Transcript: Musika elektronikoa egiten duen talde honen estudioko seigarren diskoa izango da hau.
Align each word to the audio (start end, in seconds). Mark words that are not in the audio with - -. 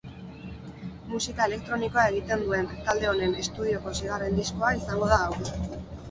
Musika 1.09 1.43
elektronikoa 1.49 2.05
egiten 2.13 2.41
duen 2.45 2.69
talde 2.87 3.09
honen 3.11 3.35
estudioko 3.43 3.93
seigarren 3.99 4.39
diskoa 4.39 4.73
izango 4.79 5.11
da 5.13 5.21
hau. 5.27 5.77